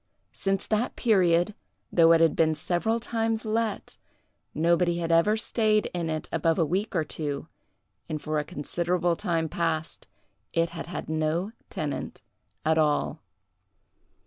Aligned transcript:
Since 0.33 0.65
that 0.65 0.95
period, 0.95 1.53
though 1.91 2.11
it 2.11 2.21
had 2.21 2.35
been 2.35 2.55
several 2.55 2.99
times 2.99 3.45
let, 3.45 3.97
nobody 4.51 4.97
had 4.97 5.11
ever 5.11 5.37
stayed 5.37 5.91
in 5.93 6.09
it 6.09 6.27
above 6.31 6.57
a 6.57 6.65
week 6.65 6.95
or 6.95 7.03
two, 7.03 7.47
and 8.09 8.19
for 8.19 8.39
a 8.39 8.43
considerable 8.43 9.15
time 9.15 9.47
past 9.47 10.07
it 10.53 10.69
had 10.71 10.87
had 10.87 11.07
no 11.07 11.51
tenant 11.69 12.23
at 12.65 12.79
all. 12.79 13.21